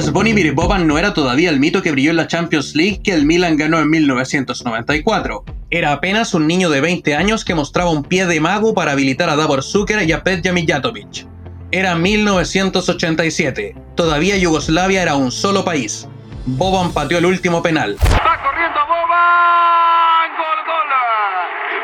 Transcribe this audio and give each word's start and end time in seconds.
Zvonimir 0.00 0.52
Boban 0.54 0.86
no 0.86 0.98
era 0.98 1.12
todavía 1.12 1.50
el 1.50 1.60
mito 1.60 1.82
que 1.82 1.90
brilló 1.90 2.10
en 2.10 2.16
la 2.16 2.26
Champions 2.26 2.74
League 2.74 3.00
que 3.02 3.12
el 3.12 3.26
Milan 3.26 3.56
ganó 3.56 3.78
en 3.78 3.90
1994. 3.90 5.44
Era 5.70 5.92
apenas 5.92 6.34
un 6.34 6.46
niño 6.46 6.70
de 6.70 6.80
20 6.80 7.14
años 7.14 7.44
que 7.44 7.54
mostraba 7.54 7.90
un 7.90 8.04
pie 8.04 8.26
de 8.26 8.40
mago 8.40 8.74
para 8.74 8.92
habilitar 8.92 9.28
a 9.28 9.36
Davor 9.36 9.62
Zucker 9.62 10.08
y 10.08 10.12
a 10.12 10.22
Petja 10.22 10.52
Mijatovic. 10.52 11.26
Era 11.70 11.94
1987. 11.96 13.74
Todavía 13.94 14.36
Yugoslavia 14.36 15.02
era 15.02 15.16
un 15.16 15.30
solo 15.30 15.64
país. 15.64 16.08
Boban 16.46 16.92
pateó 16.92 17.18
el 17.18 17.26
último 17.26 17.62
penal. 17.62 17.96
¡Va 18.00 18.42
corriendo 18.42 18.80
Boban! 18.86 20.30
¡Gol, 20.38 20.58
gol! 20.64 20.90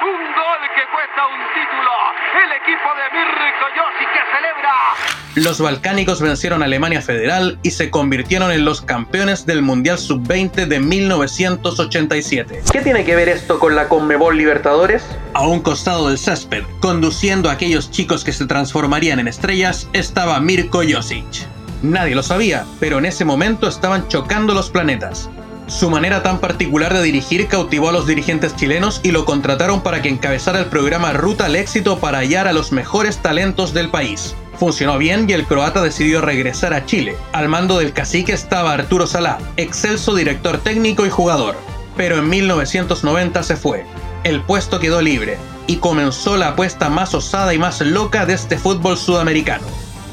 Un 0.08 0.24
gol 0.32 0.60
que 0.74 0.82
cuesta 0.90 1.26
un 1.26 1.40
título. 1.52 2.03
El 2.34 2.50
equipo 2.50 2.88
de 2.96 3.04
Mirko 3.16 3.66
Yossi 3.76 4.04
que 4.12 4.18
celebra. 4.34 4.72
Los 5.36 5.60
balcánicos 5.60 6.20
vencieron 6.20 6.62
a 6.62 6.64
Alemania 6.64 7.00
Federal 7.00 7.60
y 7.62 7.70
se 7.70 7.90
convirtieron 7.90 8.50
en 8.50 8.64
los 8.64 8.80
campeones 8.80 9.46
del 9.46 9.62
Mundial 9.62 9.98
Sub-20 9.98 10.66
de 10.66 10.80
1987. 10.80 12.62
¿Qué 12.72 12.80
tiene 12.80 13.04
que 13.04 13.14
ver 13.14 13.28
esto 13.28 13.60
con 13.60 13.76
la 13.76 13.88
Conmebol 13.88 14.36
Libertadores? 14.36 15.06
A 15.34 15.46
un 15.46 15.60
costado 15.60 16.08
del 16.08 16.18
césped, 16.18 16.64
conduciendo 16.80 17.50
a 17.50 17.52
aquellos 17.52 17.92
chicos 17.92 18.24
que 18.24 18.32
se 18.32 18.46
transformarían 18.46 19.20
en 19.20 19.28
estrellas, 19.28 19.88
estaba 19.92 20.40
Mirko 20.40 20.82
Josic. 20.88 21.46
Nadie 21.82 22.16
lo 22.16 22.24
sabía, 22.24 22.64
pero 22.80 22.98
en 22.98 23.04
ese 23.04 23.24
momento 23.24 23.68
estaban 23.68 24.08
chocando 24.08 24.54
los 24.54 24.70
planetas. 24.70 25.30
Su 25.66 25.88
manera 25.88 26.22
tan 26.22 26.40
particular 26.40 26.92
de 26.92 27.02
dirigir 27.02 27.48
cautivó 27.48 27.88
a 27.88 27.92
los 27.92 28.06
dirigentes 28.06 28.54
chilenos 28.54 29.00
y 29.02 29.12
lo 29.12 29.24
contrataron 29.24 29.80
para 29.80 30.02
que 30.02 30.10
encabezara 30.10 30.58
el 30.58 30.66
programa 30.66 31.14
Ruta 31.14 31.46
al 31.46 31.56
Éxito 31.56 31.98
para 31.98 32.18
hallar 32.18 32.46
a 32.46 32.52
los 32.52 32.70
mejores 32.70 33.18
talentos 33.18 33.72
del 33.72 33.88
país. 33.88 34.34
Funcionó 34.58 34.98
bien 34.98 35.28
y 35.28 35.32
el 35.32 35.46
croata 35.46 35.82
decidió 35.82 36.20
regresar 36.20 36.74
a 36.74 36.84
Chile. 36.84 37.16
Al 37.32 37.48
mando 37.48 37.78
del 37.78 37.92
cacique 37.92 38.32
estaba 38.32 38.74
Arturo 38.74 39.06
Salá, 39.06 39.38
excelso 39.56 40.14
director 40.14 40.58
técnico 40.58 41.06
y 41.06 41.10
jugador. 41.10 41.56
Pero 41.96 42.18
en 42.18 42.28
1990 42.28 43.42
se 43.42 43.56
fue. 43.56 43.86
El 44.22 44.42
puesto 44.42 44.80
quedó 44.80 45.00
libre 45.00 45.38
y 45.66 45.76
comenzó 45.76 46.36
la 46.36 46.48
apuesta 46.48 46.90
más 46.90 47.14
osada 47.14 47.54
y 47.54 47.58
más 47.58 47.80
loca 47.80 48.26
de 48.26 48.34
este 48.34 48.58
fútbol 48.58 48.98
sudamericano. 48.98 49.66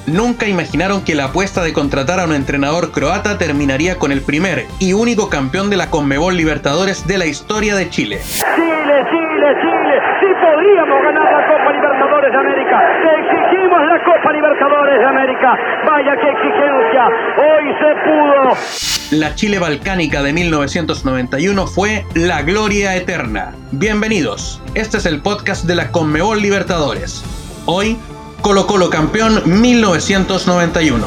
Nunca 0.07 0.47
imaginaron 0.47 1.03
que 1.03 1.13
la 1.13 1.25
apuesta 1.25 1.61
de 1.61 1.73
contratar 1.73 2.19
a 2.19 2.25
un 2.25 2.33
entrenador 2.33 2.91
croata 2.91 3.37
terminaría 3.37 3.99
con 3.99 4.11
el 4.11 4.21
primer 4.21 4.65
y 4.79 4.93
único 4.93 5.29
campeón 5.29 5.69
de 5.69 5.77
la 5.77 5.91
Conmebol 5.91 6.35
Libertadores 6.35 7.05
de 7.05 7.19
la 7.19 7.27
historia 7.27 7.75
de 7.75 7.89
Chile. 7.89 8.19
Chile, 8.23 9.05
Chile, 9.11 9.47
Chile. 9.61 9.95
Sí 10.19 10.27
podríamos 10.41 11.03
ganar 11.03 11.31
la 11.31 11.47
Copa 11.47 11.71
Libertadores 11.71 12.31
de 12.31 12.37
América. 12.39 12.81
Te 13.03 13.09
exigimos 13.21 13.79
la 13.79 14.03
Copa 14.03 14.33
Libertadores 14.33 14.99
de 14.99 15.05
América. 15.05 15.57
Vaya 15.85 16.15
qué 16.19 16.29
exigencia. 16.29 17.05
Hoy 17.37 17.65
se 17.79 17.95
pudo. 18.03 19.19
La 19.19 19.35
Chile 19.35 19.59
Balcánica 19.59 20.23
de 20.23 20.33
1991 20.33 21.67
fue 21.67 22.05
la 22.15 22.41
gloria 22.41 22.95
eterna. 22.95 23.53
Bienvenidos. 23.71 24.61
Este 24.73 24.97
es 24.97 25.05
el 25.05 25.21
podcast 25.21 25.65
de 25.65 25.75
la 25.75 25.91
Conmebol 25.91 26.41
Libertadores. 26.41 27.23
Hoy 27.65 27.97
Colo 28.41 28.65
Colo 28.65 28.89
campeón 28.89 29.43
1991. 29.61 31.05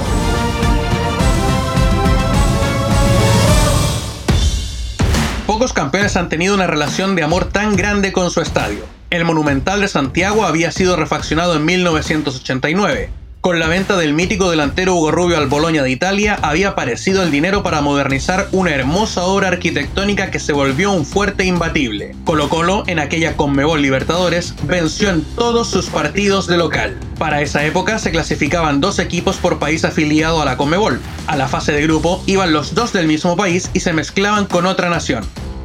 Pocos 5.45 5.73
campeones 5.73 6.17
han 6.17 6.29
tenido 6.29 6.55
una 6.55 6.69
relación 6.69 7.17
de 7.17 7.25
amor 7.25 7.47
tan 7.47 7.75
grande 7.75 8.13
con 8.13 8.31
su 8.31 8.41
estadio. 8.41 8.85
El 9.11 9.25
Monumental 9.25 9.81
de 9.81 9.89
Santiago 9.89 10.45
había 10.45 10.71
sido 10.71 10.95
refaccionado 10.95 11.57
en 11.57 11.65
1989. 11.65 13.24
Con 13.45 13.61
la 13.61 13.69
venta 13.69 13.99
del 13.99 14.15
mítico 14.15 14.49
delantero 14.49 14.95
Hugo 14.95 15.11
Rubio 15.11 15.37
al 15.37 15.49
Boloña 15.49 15.83
de 15.83 15.91
Italia, 15.91 16.39
había 16.41 16.69
aparecido 16.69 17.23
el 17.23 17.31
dinero 17.31 17.63
para 17.63 17.83
modernizar 17.83 18.49
una 18.53 18.71
hermosa 18.71 19.25
obra 19.25 19.49
arquitectónica 19.49 20.31
que 20.31 20.41
se 20.41 20.55
volvió 20.55 20.91
un 20.93 21.05
fuerte 21.05 21.45
imbatible. 21.45 22.17
Colo 22.25 22.49
Colo, 22.49 22.85
en 22.87 22.99
aquella 22.99 23.37
Conmebol 23.37 23.83
Libertadores, 23.83 24.55
venció 24.63 25.11
en 25.11 25.23
todos 25.37 25.69
sus 25.69 25.91
partidos 25.91 26.47
de 26.47 26.57
local. 26.57 26.99
Para 27.19 27.43
esa 27.43 27.63
época 27.67 27.99
se 27.99 28.11
clasificaban 28.11 28.81
dos 28.81 28.99
equipos 28.99 29.37
por 29.37 29.59
país 29.59 29.85
afiliado 29.85 30.41
a 30.41 30.47
la 30.47 30.57
Conmebol. 30.57 30.99
A 31.27 31.37
la 31.37 31.47
fase 31.47 31.73
de 31.73 31.83
grupo 31.83 32.25
iban 32.25 32.55
los 32.55 32.75
dos 32.75 32.95
del 32.95 33.07
mismo 33.07 33.37
país 33.37 33.69
y 33.75 33.81
se 33.81 33.93
mezclaban 33.93 34.47
con 34.47 34.65
otra 34.65 34.89
nación. 34.89 35.23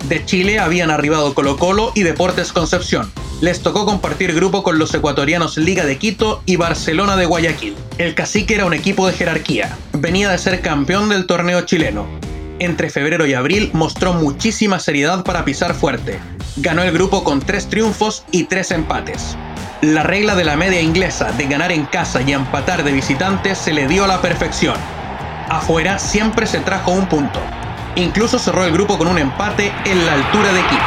De 0.08 0.26
Chile 0.26 0.60
habían 0.60 0.92
arribado 0.92 1.34
Colo 1.34 1.58
Colo 1.58 1.92
y 1.94 2.04
Deportes 2.04 2.52
Concepción. 2.54 3.12
Les 3.42 3.62
tocó 3.62 3.86
compartir 3.86 4.34
grupo 4.34 4.64
con 4.64 4.80
los 4.80 4.94
ecuatorianos 4.94 5.58
Liga 5.58 5.86
de 5.86 5.98
Quito 5.98 6.42
y 6.46 6.56
Barcelona 6.56 7.16
de 7.16 7.26
Guayaquil. 7.26 7.76
El 7.98 8.16
cacique 8.16 8.56
era 8.56 8.66
un 8.66 8.74
equipo 8.74 9.08
de 9.08 9.14
jerarquía. 9.14 9.78
Venía 9.94 10.30
de 10.30 10.38
ser 10.38 10.62
campeón 10.62 11.10
del 11.10 11.26
torneo 11.26 11.62
chileno. 11.62 12.08
Entre 12.60 12.90
febrero 12.90 13.26
y 13.26 13.34
abril 13.34 13.70
mostró 13.74 14.14
muchísima 14.14 14.80
seriedad 14.80 15.24
para 15.24 15.46
pisar 15.46 15.74
fuerte. 15.74 16.20
Ganó 16.58 16.82
el 16.84 16.92
grupo 16.92 17.24
con 17.24 17.40
tres 17.40 17.68
triunfos 17.68 18.24
y 18.32 18.44
tres 18.46 18.72
empates. 18.72 19.38
La 19.82 20.04
regla 20.04 20.36
de 20.36 20.44
la 20.44 20.58
media 20.58 20.82
inglesa 20.82 21.32
de 21.32 21.46
ganar 21.46 21.72
en 21.72 21.86
casa 21.86 22.22
y 22.22 22.34
empatar 22.34 22.84
de 22.84 22.92
visitantes 22.92 23.58
se 23.58 23.72
le 23.72 23.88
dio 23.88 24.04
a 24.04 24.08
la 24.08 24.22
perfección. 24.22 24.76
Afuera 25.48 25.98
siempre 26.00 26.46
se 26.48 26.60
trajo 26.60 26.92
un 26.92 27.08
punto. 27.08 27.40
Incluso 28.00 28.40
cerró 28.40 28.64
el 28.64 28.72
grupo 28.72 28.98
con 28.98 29.08
un 29.08 29.18
empate 29.18 29.74
en 29.84 30.06
la 30.06 30.14
altura 30.14 30.54
de 30.54 30.62
Quito. 30.62 30.84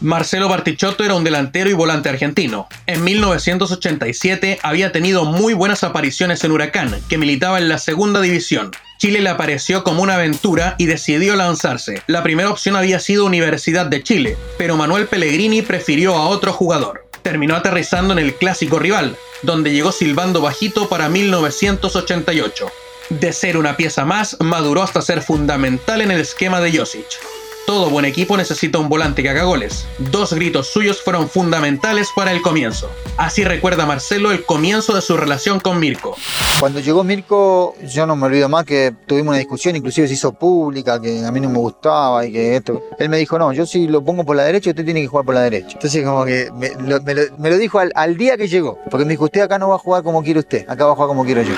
Marcelo 0.00 0.48
Bartichotto 0.48 1.04
era 1.04 1.14
un 1.14 1.22
delantero 1.22 1.70
y 1.70 1.74
volante 1.74 2.08
argentino. 2.08 2.66
En 2.88 3.04
1987 3.04 4.58
había 4.64 4.90
tenido 4.90 5.24
muy 5.24 5.54
buenas 5.54 5.84
apariciones 5.84 6.42
en 6.42 6.50
Huracán, 6.50 7.00
que 7.08 7.18
militaba 7.18 7.58
en 7.58 7.68
la 7.68 7.78
segunda 7.78 8.20
división. 8.20 8.72
Chile 8.98 9.20
le 9.20 9.28
apareció 9.28 9.84
como 9.84 10.02
una 10.02 10.16
aventura 10.16 10.74
y 10.78 10.86
decidió 10.86 11.36
lanzarse. 11.36 12.02
La 12.08 12.24
primera 12.24 12.50
opción 12.50 12.74
había 12.74 12.98
sido 12.98 13.24
Universidad 13.24 13.86
de 13.86 14.02
Chile, 14.02 14.36
pero 14.58 14.76
Manuel 14.76 15.06
Pellegrini 15.06 15.62
prefirió 15.62 16.16
a 16.16 16.26
otro 16.26 16.52
jugador. 16.52 17.01
Terminó 17.22 17.56
aterrizando 17.56 18.12
en 18.12 18.18
el 18.18 18.34
clásico 18.34 18.78
rival, 18.78 19.16
donde 19.42 19.72
llegó 19.72 19.92
silbando 19.92 20.40
bajito 20.40 20.88
para 20.88 21.08
1988. 21.08 22.70
De 23.10 23.32
ser 23.32 23.56
una 23.56 23.76
pieza 23.76 24.04
más, 24.04 24.36
maduró 24.40 24.82
hasta 24.82 25.02
ser 25.02 25.22
fundamental 25.22 26.00
en 26.00 26.10
el 26.10 26.20
esquema 26.20 26.60
de 26.60 26.76
Josic. 26.76 27.06
Todo 27.66 27.90
buen 27.90 28.04
equipo 28.04 28.36
necesita 28.36 28.78
un 28.78 28.88
volante 28.88 29.22
que 29.22 29.28
haga 29.28 29.44
goles. 29.44 29.86
Dos 29.98 30.32
gritos 30.32 30.66
suyos 30.66 31.00
fueron 31.00 31.28
fundamentales 31.28 32.08
para 32.14 32.32
el 32.32 32.42
comienzo. 32.42 32.90
Así 33.16 33.44
recuerda 33.44 33.86
Marcelo 33.86 34.32
el 34.32 34.44
comienzo 34.44 34.94
de 34.94 35.00
su 35.00 35.16
relación 35.16 35.60
con 35.60 35.78
Mirko. 35.78 36.16
Cuando 36.58 36.80
llegó 36.80 37.04
Mirko, 37.04 37.76
yo 37.86 38.04
no 38.04 38.16
me 38.16 38.26
olvido 38.26 38.48
más 38.48 38.64
que 38.64 38.92
tuvimos 39.06 39.30
una 39.30 39.38
discusión, 39.38 39.76
inclusive 39.76 40.08
se 40.08 40.14
hizo 40.14 40.32
pública, 40.32 41.00
que 41.00 41.24
a 41.24 41.30
mí 41.30 41.40
no 41.40 41.48
me 41.48 41.58
gustaba 41.58 42.26
y 42.26 42.32
que 42.32 42.56
esto. 42.56 42.82
Él 42.98 43.08
me 43.08 43.18
dijo, 43.18 43.38
no, 43.38 43.52
yo 43.52 43.64
si 43.64 43.86
lo 43.86 44.04
pongo 44.04 44.24
por 44.24 44.34
la 44.34 44.42
derecha, 44.42 44.70
usted 44.70 44.84
tiene 44.84 45.00
que 45.00 45.06
jugar 45.06 45.24
por 45.24 45.34
la 45.36 45.42
derecha. 45.42 45.74
Entonces 45.74 46.04
como 46.04 46.24
que 46.24 46.50
me 47.38 47.50
lo, 47.50 47.58
dijo 47.58 47.78
al, 47.78 47.92
al 47.94 48.16
día 48.16 48.36
que 48.36 48.48
llegó, 48.48 48.78
porque 48.90 49.04
me 49.04 49.12
dijo, 49.12 49.24
usted 49.24 49.40
acá 49.40 49.58
no 49.58 49.68
va 49.68 49.76
a 49.76 49.78
jugar 49.78 50.02
como 50.02 50.22
quiere 50.24 50.40
usted, 50.40 50.68
acá 50.68 50.84
va 50.86 50.92
a 50.92 50.94
jugar 50.94 51.08
como 51.08 51.24
quiero 51.24 51.42
yo. 51.42 51.54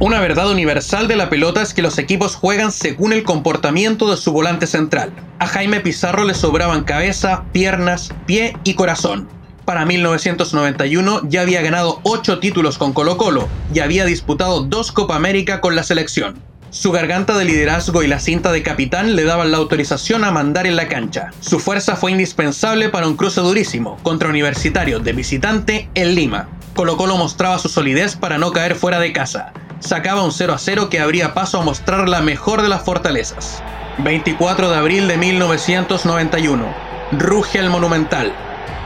Una 0.00 0.18
verdad 0.18 0.50
universal 0.50 1.06
de 1.06 1.14
la 1.14 1.30
pelota 1.30 1.62
es 1.62 1.72
que 1.72 1.80
los 1.80 1.98
equipos 1.98 2.34
juegan 2.34 2.72
según 2.72 3.12
el 3.12 3.22
comportamiento 3.22 4.10
de 4.10 4.16
su 4.16 4.32
volante 4.32 4.66
central. 4.66 5.12
A 5.38 5.46
Jaime 5.46 5.80
Pizarro 5.80 6.24
le 6.24 6.34
sobraban 6.34 6.82
cabeza, 6.82 7.44
piernas, 7.52 8.10
pie 8.26 8.56
y 8.64 8.74
corazón. 8.74 9.28
Para 9.64 9.86
1991 9.86 11.22
ya 11.28 11.42
había 11.42 11.62
ganado 11.62 12.00
8 12.02 12.40
títulos 12.40 12.76
con 12.76 12.92
Colo 12.92 13.16
Colo 13.16 13.48
y 13.72 13.78
había 13.78 14.04
disputado 14.04 14.62
2 14.62 14.92
Copa 14.92 15.14
América 15.14 15.60
con 15.60 15.76
la 15.76 15.84
selección. 15.84 16.42
Su 16.70 16.90
garganta 16.90 17.38
de 17.38 17.44
liderazgo 17.44 18.02
y 18.02 18.08
la 18.08 18.18
cinta 18.18 18.50
de 18.50 18.64
capitán 18.64 19.14
le 19.14 19.22
daban 19.22 19.52
la 19.52 19.58
autorización 19.58 20.24
a 20.24 20.32
mandar 20.32 20.66
en 20.66 20.74
la 20.74 20.88
cancha. 20.88 21.30
Su 21.38 21.60
fuerza 21.60 21.94
fue 21.94 22.10
indispensable 22.10 22.88
para 22.88 23.06
un 23.06 23.16
cruce 23.16 23.40
durísimo 23.40 23.96
contra 24.02 24.28
Universitario 24.28 24.98
de 24.98 25.12
visitante 25.12 25.88
en 25.94 26.16
Lima. 26.16 26.48
Colo 26.74 26.96
Colo 26.96 27.16
mostraba 27.16 27.60
su 27.60 27.68
solidez 27.68 28.16
para 28.16 28.38
no 28.38 28.50
caer 28.50 28.74
fuera 28.74 28.98
de 28.98 29.12
casa. 29.12 29.52
Sacaba 29.84 30.22
un 30.22 30.32
0 30.32 30.54
a 30.54 30.58
0 30.58 30.88
que 30.88 30.98
abría 30.98 31.34
paso 31.34 31.60
a 31.60 31.62
mostrar 31.62 32.08
la 32.08 32.22
mejor 32.22 32.62
de 32.62 32.70
las 32.70 32.82
fortalezas. 32.82 33.62
24 33.98 34.70
de 34.70 34.76
abril 34.78 35.06
de 35.08 35.18
1991. 35.18 36.64
Ruge 37.12 37.58
el 37.58 37.68
Monumental. 37.68 38.32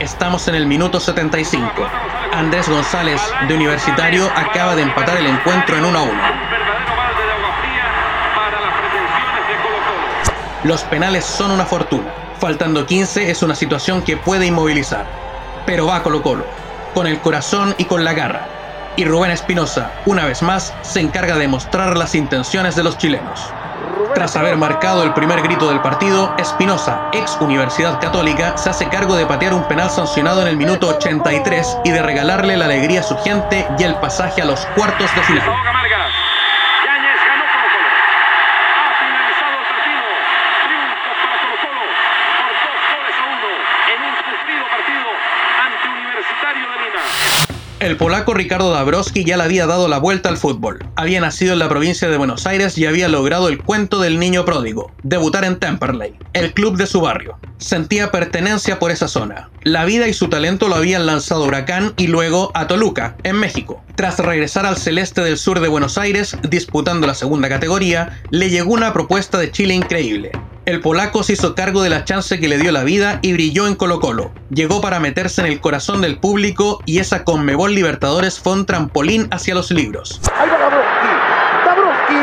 Estamos 0.01 0.49
en 0.49 0.57
el 0.57 0.67
minuto 0.67 0.99
75. 0.99 1.71
Andrés 2.33 2.69
González, 2.69 3.23
de 3.47 3.55
Universitario, 3.55 4.29
acaba 4.35 4.75
de 4.75 4.83
empatar 4.83 5.19
el 5.19 5.29
encuentro 5.29 5.77
en 5.77 5.85
1 5.85 5.99
a 5.99 6.03
1. 6.03 6.11
Un 6.11 6.19
verdadero 6.19 6.97
balde 6.97 7.23
de 7.23 7.33
agua 7.33 7.51
fría 7.61 7.85
para 8.35 8.61
las 8.61 8.75
pretensiones 8.81 9.49
de 9.49 9.55
Colo 9.63 9.77
Colo. 9.87 10.69
Los 10.69 10.83
penales 10.83 11.25
son 11.25 11.53
una 11.53 11.65
fortuna. 11.65 12.13
Faltando 12.41 12.87
15 12.87 13.31
es 13.31 13.45
una 13.45 13.55
situación 13.55 14.03
que 14.03 14.17
puede 14.17 14.47
inmovilizar. 14.47 15.07
Pero 15.65 15.87
va 15.87 16.03
Colo 16.03 16.23
Colo, 16.23 16.45
con 16.93 17.07
el 17.07 17.21
corazón 17.21 17.77
y 17.79 17.85
con 17.85 18.03
la 18.03 18.15
garra. 18.15 18.58
Y 18.99 19.05
Rubén 19.05 19.31
Espinosa, 19.31 19.93
una 20.07 20.25
vez 20.25 20.43
más, 20.43 20.75
se 20.83 20.99
encarga 20.99 21.37
de 21.37 21.47
mostrar 21.47 21.97
las 21.97 22.17
intenciones 22.17 22.75
de 22.75 22.83
los 22.83 22.99
chilenos. 22.99 23.55
Tras 24.13 24.35
haber 24.35 24.57
marcado 24.57 25.05
el 25.05 25.15
primer 25.15 25.41
grito 25.41 25.69
del 25.69 25.81
partido, 25.81 26.35
Espinosa, 26.37 27.09
ex 27.13 27.37
Universidad 27.41 28.01
Católica, 28.01 28.57
se 28.59 28.71
hace 28.71 28.89
cargo 28.89 29.15
de 29.15 29.25
patear 29.25 29.55
un 29.55 29.69
penal 29.69 29.89
sancionado 29.89 30.43
en 30.43 30.49
el 30.49 30.57
minuto 30.57 30.89
83 30.89 31.79
y 31.85 31.93
de 31.93 32.03
regalarle 32.03 32.57
la 32.57 32.65
alegría 32.65 33.05
surgiente 33.05 33.69
y 33.79 33.85
el 33.85 33.95
pasaje 34.01 34.43
a 34.43 34.47
los 34.47 34.67
cuartos 34.75 35.15
de 35.15 35.23
final. 35.23 35.49
El 47.81 47.97
polaco 47.97 48.35
Ricardo 48.35 48.73
Dabrowski 48.73 49.23
ya 49.23 49.37
le 49.37 49.45
había 49.45 49.65
dado 49.65 49.87
la 49.87 49.99
vuelta 49.99 50.29
al 50.29 50.37
fútbol. 50.37 50.85
Había 50.97 51.21
nacido 51.21 51.53
en 51.53 51.61
la 51.61 51.69
provincia 51.69 52.09
de 52.09 52.17
Buenos 52.17 52.45
Aires 52.45 52.77
y 52.77 52.87
había 52.87 53.07
logrado 53.07 53.49
el 53.49 53.63
cuento 53.63 54.01
del 54.01 54.19
niño 54.19 54.45
pródigo, 54.45 54.93
debutar 55.05 55.45
en 55.45 55.61
Temperley, 55.61 56.17
el 56.33 56.53
club 56.55 56.77
de 56.77 56.89
su 56.89 57.01
barrio. 57.01 57.39
Sentía 57.59 58.11
pertenencia 58.11 58.81
por 58.81 58.91
esa 58.91 59.07
zona. 59.07 59.51
La 59.63 59.85
vida 59.85 60.09
y 60.09 60.13
su 60.13 60.29
talento 60.29 60.67
lo 60.67 60.75
habían 60.75 61.07
lanzado 61.07 61.45
a 61.45 61.47
Huracán 61.47 61.95
y 61.97 62.09
luego 62.09 62.51
a 62.55 62.67
Toluca, 62.67 63.17
en 63.23 63.37
México. 63.37 63.85
Tras 63.95 64.19
regresar 64.19 64.67
al 64.67 64.77
celeste 64.77 65.21
del 65.21 65.39
sur 65.39 65.61
de 65.61 65.69
Buenos 65.69 65.99
Aires, 65.99 66.37
disputando 66.51 67.07
la 67.07 67.15
segunda 67.15 67.49
categoría, 67.49 68.21
le 68.31 68.51
llegó 68.51 68.73
una 68.73 68.93
propuesta 68.93 69.39
de 69.39 69.53
Chile 69.53 69.75
increíble 69.75 70.33
el 70.69 70.81
polaco 70.83 71.23
se 71.23 71.33
hizo 71.33 71.55
cargo 71.55 71.83
de 71.83 71.89
la 71.89 72.05
chance 72.05 72.39
que 72.39 72.47
le 72.47 72.59
dio 72.59 72.73
la 72.73 72.85
vida 72.85 73.21
y 73.23 73.33
brilló 73.33 73.67
en 73.67 73.75
Colo 73.75 74.01
Colo. 74.01 74.33
Llegó 74.51 74.83
para 74.83 75.01
meterse 75.01 75.41
en 75.41 75.47
el 75.47 75.61
corazón 75.61 76.03
del 76.03 76.19
público 76.19 76.83
y 76.85 76.99
esa 76.99 77.25
Conmebol 77.25 77.75
Libertadores 77.75 78.39
fue 78.39 78.53
un 78.53 78.67
trampolín 78.67 79.29
hacia 79.31 79.55
los 79.55 79.71
libros. 79.71 80.21
Ahí 80.39 80.47
va 80.47 80.59
Dabrowski. 80.59 81.09
Dabrowski. 81.65 82.15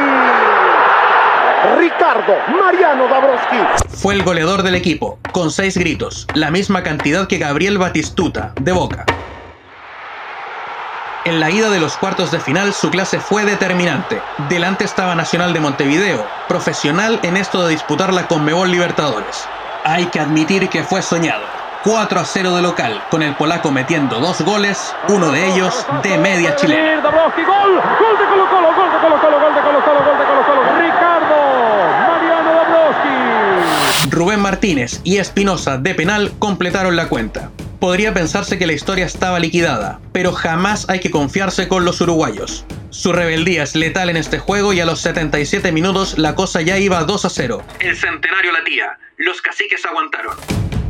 Ricardo 1.79 2.33
Mariano 2.55 3.07
Dabrowski. 3.07 3.57
Fue 3.89 4.13
el 4.13 4.21
goleador 4.21 4.61
del 4.61 4.75
equipo, 4.75 5.17
con 5.31 5.49
seis 5.49 5.75
gritos, 5.75 6.27
la 6.35 6.51
misma 6.51 6.83
cantidad 6.83 7.27
que 7.27 7.39
Gabriel 7.39 7.79
Batistuta, 7.79 8.53
de 8.61 8.71
Boca. 8.73 9.07
En 11.25 11.39
la 11.39 11.49
ida 11.49 11.71
de 11.71 11.79
los 11.79 11.97
cuartos 11.97 12.29
de 12.29 12.39
final 12.39 12.71
su 12.71 12.91
clase 12.91 13.19
fue 13.19 13.45
determinante. 13.45 14.21
Delante 14.47 14.83
estaba 14.83 15.15
Nacional 15.15 15.53
de 15.53 15.59
Montevideo, 15.59 16.23
profesional 16.47 17.19
en 17.23 17.35
esto 17.35 17.63
de 17.63 17.71
disputar 17.71 18.13
la 18.13 18.27
Conmebol 18.27 18.69
Libertadores. 18.69 19.47
Hay 19.83 20.05
que 20.05 20.19
admitir 20.19 20.69
que 20.69 20.83
fue 20.83 21.01
soñado. 21.01 21.41
4 21.83 22.19
a 22.19 22.25
0 22.25 22.55
de 22.55 22.61
local, 22.61 23.03
con 23.09 23.23
el 23.23 23.33
polaco 23.33 23.71
metiendo 23.71 24.19
dos 24.19 24.41
goles, 24.41 24.95
uno 25.07 25.31
de 25.31 25.47
ellos 25.47 25.87
de 26.03 26.15
media 26.19 26.55
chilena. 26.57 27.01
Rubén 34.11 34.41
Martínez 34.41 35.01
y 35.03 35.17
Espinosa 35.17 35.79
de 35.79 35.95
penal 35.95 36.33
completaron 36.37 36.95
la 36.95 37.07
cuenta 37.07 37.49
podría 37.85 38.15
pensarse 38.15 38.57
que 38.57 38.65
la 38.65 38.73
historia 38.73 39.05
estaba 39.05 39.37
liquidada, 39.37 39.99
pero 40.11 40.31
jamás 40.31 40.89
hay 40.89 40.99
que 40.99 41.11
confiarse 41.11 41.67
con 41.67 41.85
los 41.85 42.01
uruguayos. 42.01 42.65
Su 42.89 43.13
rebeldía 43.13 43.61
es 43.61 43.75
letal 43.75 44.09
en 44.09 44.17
este 44.17 44.39
juego 44.39 44.73
y 44.73 44.79
a 44.79 44.87
los 44.87 45.01
77 45.01 45.71
minutos 45.71 46.17
la 46.17 46.33
cosa 46.33 46.63
ya 46.63 46.79
iba 46.79 47.03
2 47.03 47.25
a 47.25 47.29
0. 47.29 47.63
El 47.79 47.95
centenario 47.95 48.53
latía, 48.53 48.97
los 49.17 49.39
caciques 49.39 49.85
aguantaron. 49.85 50.35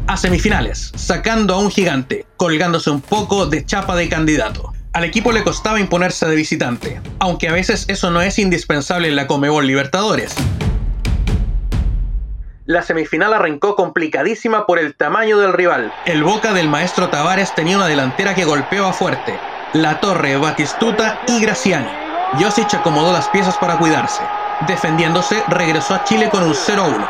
A 0.08 0.16
semifinales, 0.16 0.94
sacando 0.96 1.56
a 1.56 1.60
un 1.60 1.70
gigante, 1.70 2.26
colgándose 2.38 2.90
un 2.92 3.02
poco 3.02 3.46
de 3.46 3.66
chapa 3.66 3.98
de 3.98 4.08
candidato. 4.08 4.72
Al 4.94 5.04
equipo 5.04 5.34
le 5.34 5.44
costaba 5.44 5.82
imponerse 5.82 6.26
de 6.26 6.36
visitante, 6.38 7.02
aunque 7.20 7.50
a 7.50 7.52
veces 7.52 7.84
eso 7.90 8.10
no 8.10 8.22
es 8.22 8.40
indispensable 8.40 9.10
en 9.10 9.18
la 9.18 9.28
Comebol 9.28 9.68
Libertadores. 9.68 10.34
La 12.68 12.82
semifinal 12.82 13.32
arrancó 13.32 13.76
complicadísima 13.76 14.66
por 14.66 14.80
el 14.80 14.96
tamaño 14.96 15.38
del 15.38 15.54
rival. 15.54 15.94
El 16.06 16.24
Boca 16.24 16.52
del 16.52 16.68
maestro 16.68 17.10
Tavares 17.10 17.54
tenía 17.54 17.76
una 17.78 17.86
delantera 17.86 18.34
que 18.34 18.44
golpeaba 18.44 18.92
fuerte. 18.92 19.40
La 19.74 20.00
Torre, 20.00 20.36
Batistuta 20.38 21.20
y 21.28 21.40
Graciani. 21.42 21.92
Josic 22.40 22.74
acomodó 22.74 23.14
las 23.14 23.30
piezas 23.30 23.56
para 23.58 23.78
cuidarse. 23.78 24.24
Defendiéndose, 24.68 25.44
regresó 25.48 25.94
a 25.94 26.04
Chile 26.06 26.30
con 26.32 26.42
un 26.42 26.56
0-1. 26.56 27.08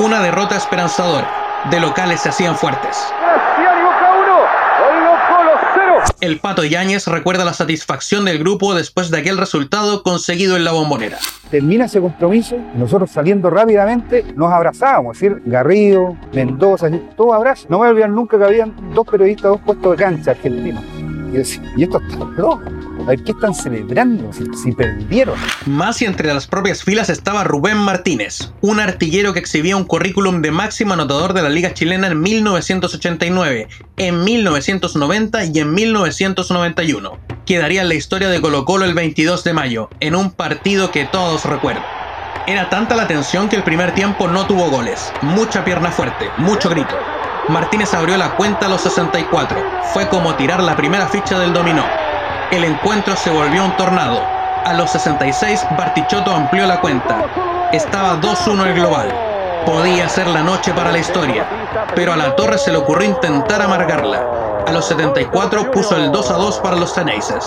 Una 0.00 0.20
derrota 0.20 0.56
esperanzadora. 0.56 1.30
De 1.70 1.78
locales 1.78 2.22
se 2.22 2.30
hacían 2.30 2.56
fuertes. 2.56 3.12
El 6.20 6.40
Pato 6.40 6.64
Yáñez 6.64 7.06
recuerda 7.06 7.44
la 7.44 7.52
satisfacción 7.52 8.24
del 8.24 8.40
grupo 8.40 8.74
después 8.74 9.12
de 9.12 9.18
aquel 9.18 9.38
resultado 9.38 10.02
conseguido 10.02 10.56
en 10.56 10.64
la 10.64 10.72
bombonera. 10.72 11.18
Termina 11.50 11.84
ese 11.84 12.00
compromiso, 12.00 12.56
nosotros 12.74 13.10
saliendo 13.10 13.50
rápidamente 13.50 14.24
nos 14.34 14.52
abrazábamos, 14.52 15.16
es 15.16 15.22
decir, 15.22 15.42
Garrido, 15.46 16.16
Mendoza, 16.32 16.90
todos 17.16 17.34
abrazos. 17.34 17.70
No 17.70 17.78
me 17.78 17.88
olvidar 17.88 18.10
nunca 18.10 18.36
que 18.36 18.44
habían 18.44 18.74
dos 18.94 19.06
periodistas, 19.06 19.52
dos 19.52 19.60
puestos 19.60 19.92
de 19.92 19.96
cancha 19.96 20.30
argentinos. 20.32 20.82
Y, 21.32 21.36
decía, 21.36 21.62
y 21.76 21.84
esto 21.84 22.00
está 22.00 22.24
loco. 22.36 22.62
A 23.06 23.10
ver, 23.10 23.22
¿qué 23.22 23.30
están 23.30 23.54
celebrando 23.54 24.28
si, 24.32 24.72
perdieron? 24.72 25.38
Más 25.66 26.02
y 26.02 26.06
entre 26.06 26.34
las 26.34 26.48
propias 26.48 26.82
filas 26.82 27.08
estaba 27.08 27.44
Rubén 27.44 27.76
Martínez, 27.76 28.52
un 28.62 28.80
artillero 28.80 29.32
que 29.32 29.38
exhibía 29.38 29.76
un 29.76 29.84
currículum 29.84 30.42
de 30.42 30.50
máximo 30.50 30.94
anotador 30.94 31.32
de 31.32 31.42
la 31.42 31.48
Liga 31.48 31.72
Chilena 31.72 32.08
en 32.08 32.20
1989, 32.20 33.68
en 33.98 34.24
1990 34.24 35.44
y 35.44 35.58
en 35.60 35.74
1991. 35.74 37.35
Quedaría 37.46 37.82
en 37.82 37.88
la 37.88 37.94
historia 37.94 38.28
de 38.28 38.40
Colo 38.40 38.64
Colo 38.64 38.84
el 38.84 38.94
22 38.94 39.44
de 39.44 39.52
mayo, 39.52 39.90
en 40.00 40.16
un 40.16 40.32
partido 40.32 40.90
que 40.90 41.04
todos 41.04 41.44
recuerdan. 41.44 41.86
Era 42.44 42.68
tanta 42.68 42.96
la 42.96 43.06
tensión 43.06 43.48
que 43.48 43.56
el 43.56 43.62
primer 43.62 43.94
tiempo 43.94 44.28
no 44.28 44.46
tuvo 44.46 44.68
goles, 44.68 45.14
mucha 45.20 45.64
pierna 45.64 45.92
fuerte, 45.92 46.32
mucho 46.36 46.68
grito. 46.68 46.96
Martínez 47.48 47.94
abrió 47.94 48.16
la 48.16 48.34
cuenta 48.34 48.66
a 48.66 48.68
los 48.68 48.82
64, 48.82 49.64
fue 49.92 50.08
como 50.08 50.34
tirar 50.34 50.62
la 50.62 50.76
primera 50.76 51.06
ficha 51.06 51.38
del 51.38 51.52
dominó 51.52 51.88
el 52.50 52.64
encuentro 52.64 53.16
se 53.16 53.30
volvió 53.30 53.64
un 53.64 53.76
tornado. 53.76 54.24
A 54.64 54.72
los 54.72 54.90
66, 54.90 55.66
Bartichotto 55.70 56.32
amplió 56.32 56.66
la 56.66 56.80
cuenta. 56.80 57.22
Estaba 57.72 58.20
2-1 58.20 58.66
el 58.66 58.74
global. 58.74 59.12
Podía 59.66 60.08
ser 60.08 60.28
la 60.28 60.42
noche 60.42 60.72
para 60.72 60.92
la 60.92 60.98
historia, 60.98 61.48
pero 61.94 62.12
a 62.12 62.16
la 62.16 62.36
torre 62.36 62.58
se 62.58 62.70
le 62.70 62.78
ocurrió 62.78 63.08
intentar 63.08 63.62
amargarla. 63.62 64.45
A 64.66 64.72
los 64.72 64.86
74 64.86 65.70
puso 65.70 65.96
el 65.96 66.10
2 66.10 66.28
2 66.28 66.58
para 66.58 66.76
los 66.76 66.92
Teneises. 66.92 67.46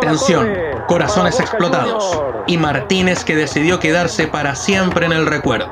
Tensión, 0.00 0.54
corazones 0.86 1.40
explotados 1.40 2.22
y 2.46 2.58
Martínez 2.58 3.24
que 3.24 3.34
decidió 3.34 3.80
quedarse 3.80 4.26
para 4.26 4.54
siempre 4.54 5.06
en 5.06 5.12
el 5.12 5.26
recuerdo. 5.26 5.70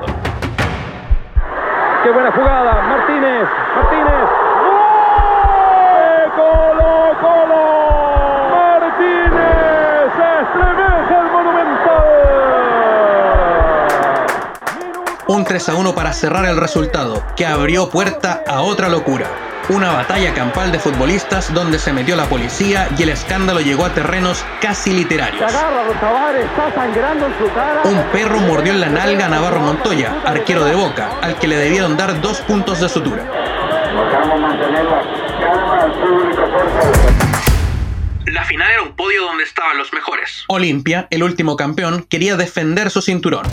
¡Qué 2.03 2.09
buena 2.09 2.31
jugada! 2.31 2.81
Martínez, 2.81 3.47
Martínez, 3.75 4.29
Un 15.27 15.45
3 15.45 15.69
a 15.69 15.75
1 15.75 15.95
para 15.95 16.11
cerrar 16.11 16.43
el 16.43 16.57
resultado, 16.57 17.23
que 17.37 17.45
abrió 17.45 17.89
puerta 17.89 18.43
a 18.45 18.63
otra 18.63 18.89
locura. 18.89 19.27
Una 19.71 19.93
batalla 19.93 20.33
campal 20.33 20.69
de 20.73 20.79
futbolistas 20.79 21.53
donde 21.53 21.79
se 21.79 21.93
metió 21.93 22.17
la 22.17 22.25
policía 22.25 22.89
y 22.97 23.03
el 23.03 23.09
escándalo 23.09 23.61
llegó 23.61 23.85
a 23.85 23.93
terrenos 23.93 24.45
casi 24.59 24.91
literarios. 24.91 25.49
Un 27.85 28.03
perro 28.11 28.41
mordió 28.41 28.73
en 28.73 28.81
la 28.81 28.89
nalga 28.89 29.27
a 29.27 29.29
Navarro 29.29 29.61
Montoya, 29.61 30.23
arquero 30.25 30.65
de 30.65 30.75
Boca, 30.75 31.11
al 31.21 31.39
que 31.39 31.47
le 31.47 31.55
debieron 31.55 31.95
dar 31.95 32.19
dos 32.19 32.41
puntos 32.41 32.81
de 32.81 32.89
sutura. 32.89 33.23
La 38.25 38.43
final 38.43 38.71
era 38.71 38.81
un 38.81 38.93
podio 38.97 39.23
donde 39.23 39.45
estaban 39.45 39.77
los 39.77 39.93
mejores. 39.93 40.43
Olimpia, 40.47 41.07
el 41.11 41.23
último 41.23 41.55
campeón, 41.55 42.05
quería 42.09 42.35
defender 42.35 42.89
su 42.89 43.01
cinturón 43.01 43.45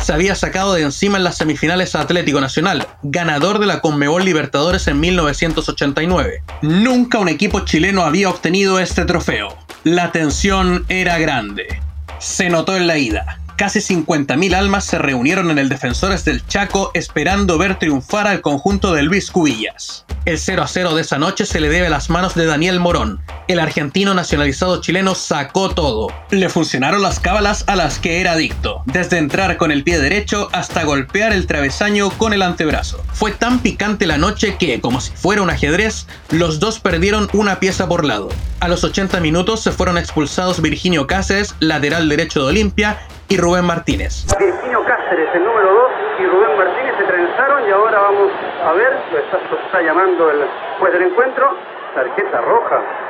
se 0.00 0.12
había 0.12 0.34
sacado 0.34 0.74
de 0.74 0.82
encima 0.82 1.18
en 1.18 1.24
las 1.24 1.36
semifinales 1.36 1.94
a 1.94 2.00
Atlético 2.00 2.40
Nacional, 2.40 2.86
ganador 3.02 3.58
de 3.58 3.66
la 3.66 3.80
Conmebol 3.80 4.24
Libertadores 4.24 4.86
en 4.86 5.00
1989. 5.00 6.42
Nunca 6.62 7.18
un 7.18 7.28
equipo 7.28 7.60
chileno 7.60 8.02
había 8.02 8.30
obtenido 8.30 8.78
este 8.78 9.04
trofeo. 9.04 9.56
La 9.84 10.12
tensión 10.12 10.84
era 10.88 11.18
grande. 11.18 11.80
Se 12.18 12.50
notó 12.50 12.76
en 12.76 12.86
la 12.86 12.98
ida. 12.98 13.38
Casi 13.56 13.80
50.000 13.80 14.54
almas 14.54 14.84
se 14.84 14.98
reunieron 14.98 15.50
en 15.50 15.58
el 15.58 15.68
Defensores 15.68 16.24
del 16.24 16.46
Chaco 16.46 16.92
esperando 16.94 17.58
ver 17.58 17.78
triunfar 17.78 18.28
al 18.28 18.40
conjunto 18.40 18.92
de 18.92 19.02
Luis 19.02 19.32
Cubillas. 19.32 20.04
El 20.24 20.38
0 20.38 20.62
a 20.62 20.68
0 20.68 20.94
de 20.94 21.02
esa 21.02 21.18
noche 21.18 21.44
se 21.44 21.58
le 21.58 21.68
debe 21.68 21.88
a 21.88 21.90
las 21.90 22.08
manos 22.08 22.34
de 22.34 22.46
Daniel 22.46 22.78
Morón. 22.78 23.20
El 23.48 23.60
argentino 23.60 24.12
nacionalizado 24.12 24.82
chileno 24.82 25.14
sacó 25.14 25.70
todo. 25.70 26.08
Le 26.28 26.50
funcionaron 26.50 27.00
las 27.00 27.18
cábalas 27.18 27.64
a 27.66 27.76
las 27.76 27.98
que 27.98 28.20
era 28.20 28.32
adicto, 28.32 28.82
desde 28.84 29.16
entrar 29.16 29.56
con 29.56 29.72
el 29.72 29.84
pie 29.84 29.98
derecho 29.98 30.50
hasta 30.52 30.84
golpear 30.84 31.32
el 31.32 31.46
travesaño 31.46 32.10
con 32.10 32.34
el 32.34 32.42
antebrazo. 32.42 33.02
Fue 33.14 33.30
tan 33.30 33.60
picante 33.60 34.06
la 34.06 34.18
noche 34.18 34.58
que, 34.58 34.82
como 34.82 35.00
si 35.00 35.16
fuera 35.16 35.40
un 35.40 35.48
ajedrez, 35.48 36.06
los 36.30 36.60
dos 36.60 36.78
perdieron 36.78 37.30
una 37.32 37.58
pieza 37.58 37.88
por 37.88 38.04
lado. 38.04 38.28
A 38.60 38.68
los 38.68 38.84
80 38.84 39.18
minutos 39.20 39.62
se 39.62 39.72
fueron 39.72 39.96
expulsados 39.96 40.60
Virginio 40.60 41.06
Cáceres, 41.06 41.54
lateral 41.58 42.06
derecho 42.10 42.42
de 42.42 42.50
Olimpia, 42.50 42.98
y 43.30 43.38
Rubén 43.38 43.64
Martínez. 43.64 44.26
Virginio 44.38 44.84
Cáceres, 44.84 45.28
el 45.34 45.42
número 45.42 45.72
2, 45.72 45.82
y 46.20 46.26
Rubén 46.26 46.54
Martínez 46.54 46.94
se 46.98 47.04
trenzaron 47.04 47.66
y 47.66 47.70
ahora 47.72 47.98
vamos 47.98 48.30
a 48.62 48.72
ver, 48.72 48.92
lo 49.10 49.18
está, 49.18 49.38
lo 49.50 49.58
está 49.64 49.80
llamando 49.80 50.30
el 50.30 50.44
juez 50.80 50.92
del 50.92 51.02
encuentro, 51.04 51.56
tarjeta 51.94 52.42
roja 52.42 53.08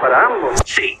para 0.00 0.26
ambos. 0.26 0.60
Sí, 0.64 0.98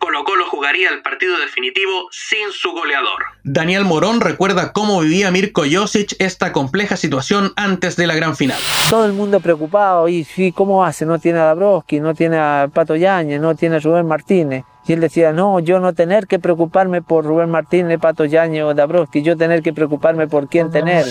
Colo 0.00 0.24
Colo 0.24 0.46
jugaría 0.46 0.88
el 0.88 1.02
partido 1.02 1.38
definitivo 1.38 2.08
sin 2.10 2.52
su 2.52 2.72
goleador. 2.72 3.22
Daniel 3.44 3.84
Morón 3.84 4.20
recuerda 4.20 4.72
cómo 4.72 5.00
vivía 5.00 5.30
Mirko 5.30 5.64
Josic 5.70 6.16
esta 6.18 6.52
compleja 6.52 6.96
situación 6.96 7.52
antes 7.54 7.96
de 7.96 8.06
la 8.06 8.14
gran 8.14 8.34
final. 8.34 8.58
Todo 8.88 9.04
el 9.04 9.12
mundo 9.12 9.40
preocupado, 9.40 10.08
y 10.08 10.24
sí, 10.24 10.52
¿cómo 10.52 10.84
hace? 10.84 11.04
No 11.04 11.18
tiene 11.18 11.38
a 11.38 11.44
Dabrowski, 11.44 12.00
no 12.00 12.14
tiene 12.14 12.38
a 12.38 12.70
Pato 12.72 12.96
Yañez, 12.96 13.40
no 13.40 13.54
tiene 13.54 13.76
a 13.76 13.80
Rubén 13.80 14.06
Martínez. 14.06 14.64
Y 14.86 14.94
él 14.94 15.00
decía, 15.00 15.32
no, 15.32 15.60
yo 15.60 15.78
no 15.78 15.92
tener 15.92 16.26
que 16.26 16.38
preocuparme 16.38 17.02
por 17.02 17.26
Rubén 17.26 17.50
Martínez, 17.50 18.00
Pato 18.00 18.24
Yañez 18.24 18.64
o 18.64 18.74
Dabrowski, 18.74 19.22
yo 19.22 19.36
tener 19.36 19.62
que 19.62 19.74
preocuparme 19.74 20.26
por 20.28 20.48
quién 20.48 20.70
tener. 20.70 21.04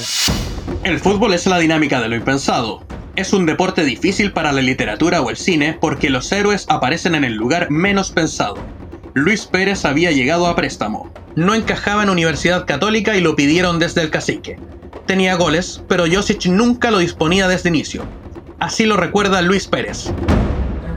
El 0.83 0.99
fútbol 0.99 1.33
es 1.35 1.45
la 1.45 1.59
dinámica 1.59 2.01
de 2.01 2.09
lo 2.09 2.15
impensado. 2.15 2.83
Es 3.19 3.33
un 3.33 3.45
deporte 3.45 3.83
difícil 3.83 4.31
para 4.31 4.53
la 4.53 4.61
literatura 4.61 5.21
o 5.21 5.29
el 5.29 5.35
cine 5.35 5.77
porque 5.81 6.09
los 6.09 6.31
héroes 6.31 6.65
aparecen 6.69 7.15
en 7.15 7.25
el 7.25 7.33
lugar 7.33 7.69
menos 7.69 8.11
pensado. 8.11 8.55
Luis 9.13 9.45
Pérez 9.45 9.83
había 9.83 10.11
llegado 10.11 10.47
a 10.47 10.55
préstamo. 10.55 11.11
No 11.35 11.53
encajaba 11.53 12.03
en 12.03 12.11
Universidad 12.11 12.65
Católica 12.65 13.17
y 13.17 13.19
lo 13.19 13.35
pidieron 13.35 13.77
desde 13.77 14.03
el 14.03 14.09
cacique. 14.09 14.57
Tenía 15.05 15.35
goles, 15.35 15.83
pero 15.89 16.05
Josic 16.09 16.45
nunca 16.45 16.91
lo 16.91 16.99
disponía 16.99 17.49
desde 17.49 17.67
inicio. 17.67 18.03
Así 18.57 18.85
lo 18.85 18.95
recuerda 18.95 19.41
Luis 19.41 19.67
Pérez. 19.67 20.13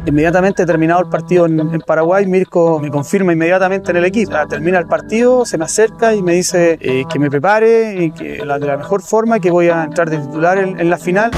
Inmediatamente 0.06 0.64
terminado 0.64 1.00
el 1.00 1.08
partido 1.08 1.46
en, 1.46 1.80
Paraguay, 1.80 2.24
Mirko 2.26 2.78
me 2.78 2.90
confirma 2.90 3.32
inmediatamente 3.32 3.90
en 3.90 3.96
el 3.96 4.04
equipo. 4.04 4.30
Ah, 4.36 4.46
Termina 4.48 4.78
el 4.78 4.86
partido, 4.86 5.44
se 5.44 5.58
me 5.58 5.64
acerca 5.64 6.14
y 6.14 6.22
me 6.22 6.34
dice 6.34 6.78
eh, 6.80 7.02
que 7.12 7.18
me 7.18 7.28
prepare 7.28 8.04
y 8.04 8.12
que 8.12 8.44
la, 8.44 8.60
de 8.60 8.66
la 8.68 8.76
mejor 8.76 9.02
forma, 9.02 9.40
que 9.40 9.50
voy 9.50 9.70
a 9.70 9.82
entrar 9.82 10.08
de 10.08 10.18
titular 10.18 10.58
en 10.58 10.88
la 10.88 10.98
final. 10.98 11.32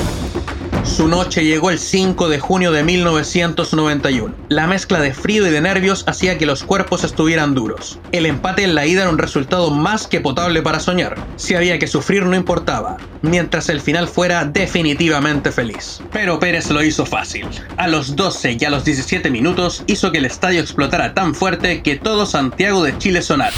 Su 0.85 1.09
noche 1.09 1.45
llegó 1.45 1.71
el 1.71 1.79
5 1.79 2.29
de 2.29 2.39
junio 2.39 2.71
de 2.71 2.85
1991. 2.85 4.35
La 4.49 4.67
mezcla 4.67 5.01
de 5.01 5.15
frío 5.15 5.47
y 5.47 5.51
de 5.51 5.63
nervios 5.63 6.05
hacía 6.07 6.37
que 6.37 6.45
los 6.45 6.63
cuerpos 6.63 7.05
estuvieran 7.05 7.55
duros. 7.55 7.99
El 8.13 8.27
empate 8.27 8.65
en 8.65 8.75
la 8.75 8.87
ida 8.87 9.01
era 9.03 9.11
un 9.11 9.19
resultado 9.19 9.71
más 9.71 10.07
que 10.07 10.21
potable 10.21 10.61
para 10.63 10.81
soñar. 10.81 11.17
Si 11.37 11.55
había 11.55 11.79
que 11.79 11.87
sufrir 11.87 12.27
no 12.27 12.37
importaba, 12.37 12.99
mientras 13.23 13.71
el 13.71 13.81
final 13.81 14.09
fuera 14.09 14.45
definitivamente 14.45 15.51
feliz. 15.51 16.01
Pero 16.13 16.39
Pérez 16.39 16.71
lo 16.71 16.83
hizo 16.83 17.07
fácil. 17.07 17.47
A 17.79 17.89
los 17.89 18.15
12 18.15 18.59
y 18.61 18.65
a 18.65 18.71
los 18.71 18.85
17 18.85 19.31
minutos 19.31 19.83
hizo 19.87 20.13
que 20.13 20.19
el 20.19 20.27
estadio 20.27 20.61
explotara 20.61 21.15
tan 21.15 21.35
fuerte 21.35 21.83
que 21.83 21.97
todo 21.97 22.27
Santiago 22.27 22.83
de 22.85 22.97
Chile 22.99 23.23
sonara. 23.23 23.55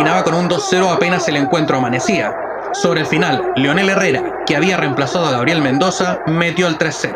Con 0.00 0.32
un 0.34 0.48
2-0 0.48 0.94
apenas 0.94 1.28
el 1.28 1.36
encuentro 1.36 1.76
amanecía. 1.76 2.34
Sobre 2.72 3.00
el 3.00 3.06
final, 3.06 3.52
Leonel 3.54 3.90
Herrera, 3.90 4.22
que 4.46 4.56
había 4.56 4.78
reemplazado 4.78 5.26
a 5.26 5.30
Gabriel 5.30 5.60
Mendoza, 5.60 6.20
metió 6.26 6.68
el 6.68 6.78
3-0. 6.78 7.14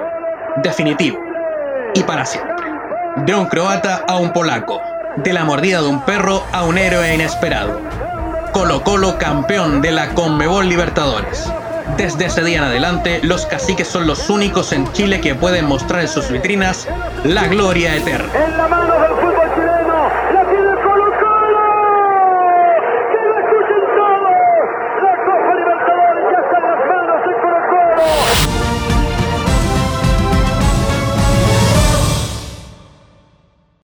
Definitivo. 0.63 1.19
Y 1.95 2.03
para 2.03 2.27
siempre. 2.27 2.53
De 3.25 3.35
un 3.35 3.47
croata 3.47 4.05
a 4.07 4.19
un 4.19 4.35
polaco. 4.35 4.83
De 5.17 5.33
la 5.33 5.45
mordida 5.45 5.81
de 5.81 5.89
un 5.89 6.03
perro 6.03 6.45
a 6.53 6.65
un 6.65 6.77
héroe 6.77 7.15
inesperado. 7.15 7.81
Colo 8.53 8.85
Colo 8.85 9.17
campeón 9.17 9.81
de 9.81 9.91
la 9.91 10.11
Conmebol 10.11 10.69
Libertadores. 10.69 11.51
Desde 11.97 12.27
ese 12.27 12.45
día 12.45 12.59
en 12.59 12.65
adelante, 12.65 13.21
los 13.23 13.47
caciques 13.47 13.89
son 13.89 14.07
los 14.07 14.29
únicos 14.29 14.73
en 14.73 14.93
Chile 14.93 15.23
que 15.23 15.35
pueden 15.35 15.65
mostrar 15.65 16.03
en 16.03 16.09
sus 16.09 16.31
vitrinas 16.31 16.87
la 17.25 17.47
gloria 17.47 17.97
eterna. 17.97 18.29
En 18.47 18.59
la 18.59 18.69
mano 18.69 19.01
del 19.01 19.34